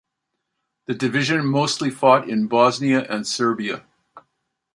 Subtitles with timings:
[0.87, 3.85] The division mostly fought in Bosnia and Serbia.